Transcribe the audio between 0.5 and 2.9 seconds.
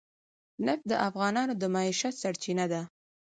نفت د افغانانو د معیشت سرچینه ده.